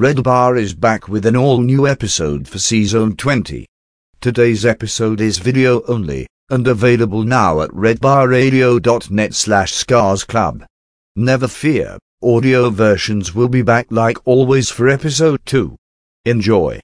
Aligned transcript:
Red 0.00 0.22
Bar 0.22 0.56
is 0.56 0.72
back 0.72 1.10
with 1.10 1.26
an 1.26 1.36
all 1.36 1.60
new 1.60 1.86
episode 1.86 2.48
for 2.48 2.58
season 2.58 3.16
20. 3.16 3.66
Today's 4.22 4.64
episode 4.64 5.20
is 5.20 5.36
video 5.36 5.82
only 5.88 6.26
and 6.48 6.66
available 6.66 7.22
now 7.22 7.60
at 7.60 7.68
redbarradio.net 7.72 9.34
slash 9.34 9.74
scars 9.74 10.24
club. 10.24 10.64
Never 11.16 11.46
fear, 11.46 11.98
audio 12.22 12.70
versions 12.70 13.34
will 13.34 13.50
be 13.50 13.60
back 13.60 13.88
like 13.90 14.16
always 14.24 14.70
for 14.70 14.88
episode 14.88 15.44
2. 15.44 15.76
Enjoy. 16.24 16.80